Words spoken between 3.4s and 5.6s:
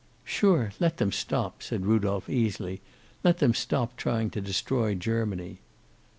stop trying to destroy Germany."